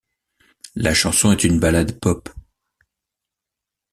[0.73, 2.29] La chanson est une ballade pop.